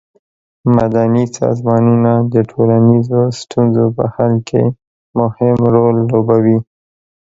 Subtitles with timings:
[0.77, 4.63] مدني سازمانونه د ټولنیزو ستونزو په حل کې
[5.19, 6.57] مهم رول لوبوي.